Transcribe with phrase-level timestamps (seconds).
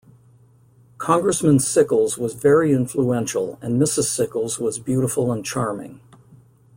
[0.97, 4.05] Congressman Sickles was very influential and Mrs.
[4.05, 6.01] Sickles was beautiful and charming.